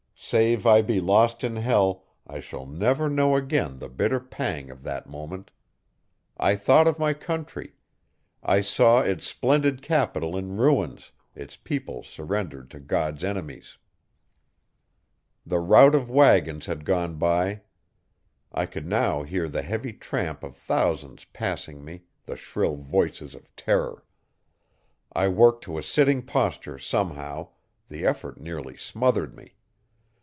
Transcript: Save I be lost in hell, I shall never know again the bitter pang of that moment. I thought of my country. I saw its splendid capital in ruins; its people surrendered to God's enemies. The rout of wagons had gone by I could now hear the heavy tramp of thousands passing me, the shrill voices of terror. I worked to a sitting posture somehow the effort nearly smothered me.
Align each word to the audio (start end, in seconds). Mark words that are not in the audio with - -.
Save 0.23 0.65
I 0.67 0.81
be 0.83 1.01
lost 1.01 1.43
in 1.43 1.55
hell, 1.57 2.05
I 2.27 2.39
shall 2.39 2.65
never 2.67 3.09
know 3.09 3.35
again 3.35 3.79
the 3.79 3.89
bitter 3.89 4.19
pang 4.19 4.69
of 4.69 4.83
that 4.83 5.09
moment. 5.09 5.49
I 6.37 6.55
thought 6.55 6.87
of 6.87 6.99
my 6.99 7.13
country. 7.13 7.73
I 8.43 8.61
saw 8.61 8.99
its 9.01 9.25
splendid 9.27 9.81
capital 9.81 10.37
in 10.37 10.55
ruins; 10.57 11.11
its 11.35 11.57
people 11.57 12.03
surrendered 12.03 12.69
to 12.71 12.79
God's 12.79 13.23
enemies. 13.25 13.77
The 15.43 15.59
rout 15.59 15.95
of 15.95 16.07
wagons 16.09 16.67
had 16.67 16.85
gone 16.85 17.15
by 17.15 17.61
I 18.53 18.67
could 18.67 18.85
now 18.85 19.23
hear 19.23 19.49
the 19.49 19.63
heavy 19.63 19.91
tramp 19.91 20.43
of 20.43 20.55
thousands 20.55 21.25
passing 21.25 21.83
me, 21.83 22.03
the 22.25 22.37
shrill 22.37 22.75
voices 22.77 23.33
of 23.35 23.53
terror. 23.55 24.05
I 25.11 25.27
worked 25.29 25.63
to 25.65 25.77
a 25.79 25.83
sitting 25.83 26.21
posture 26.21 26.77
somehow 26.77 27.49
the 27.89 28.05
effort 28.05 28.39
nearly 28.39 28.77
smothered 28.77 29.35
me. 29.35 29.55